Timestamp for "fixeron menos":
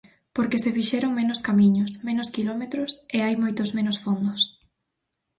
0.77-1.39